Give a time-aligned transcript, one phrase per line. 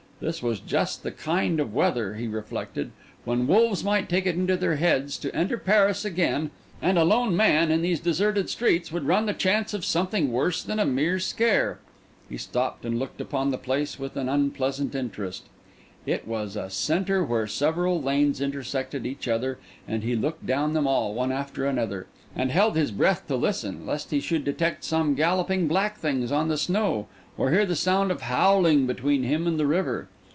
[0.21, 2.91] This was just the kind of weather, he reflected,
[3.25, 7.35] when wolves might take it into their heads to enter Paris again; and a lone
[7.35, 11.17] man in these deserted streets would run the chance of something worse than a mere
[11.17, 11.79] scare.
[12.29, 17.47] He stopped and looked upon the place with an unpleasant interest—it was a centre where
[17.47, 19.57] several lanes intersected each other;
[19.87, 22.05] and he looked down them all one after another,
[22.35, 26.47] and held his breath to listen, lest he should detect some galloping black things on
[26.47, 27.07] the snow
[27.37, 30.07] or hear the sound of howling between him and the river.